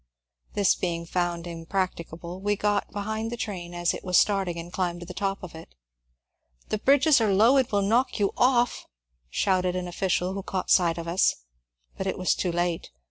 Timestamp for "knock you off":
7.83-8.87